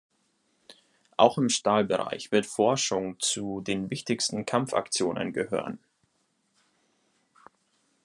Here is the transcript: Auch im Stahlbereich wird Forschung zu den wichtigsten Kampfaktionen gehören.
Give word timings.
Auch 1.15 1.37
im 1.37 1.49
Stahlbereich 1.49 2.31
wird 2.31 2.47
Forschung 2.47 3.19
zu 3.19 3.61
den 3.61 3.91
wichtigsten 3.91 4.47
Kampfaktionen 4.47 5.31
gehören. 5.31 5.77